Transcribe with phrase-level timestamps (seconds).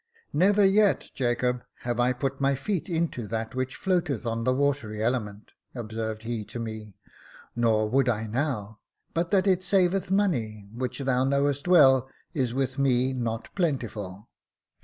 [0.33, 4.99] "Never yet, Jacob, have I put my feet into that ■which floateth on the watery
[5.03, 6.95] element," observed he to me;
[7.55, 8.79] "nor would I now,
[9.13, 14.27] but that it saveth money, which thou knowest well is with me not plentiful.